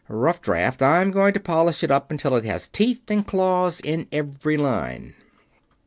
[0.09, 4.07] Rough draft I'm going to polish it up until it has teeth and claws in
[4.11, 5.13] every line."